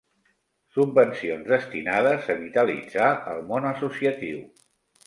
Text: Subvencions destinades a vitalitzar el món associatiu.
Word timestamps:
Subvencions 0.77 1.45
destinades 1.53 2.33
a 2.35 2.39
vitalitzar 2.41 3.13
el 3.37 3.47
món 3.53 3.73
associatiu. 3.77 4.47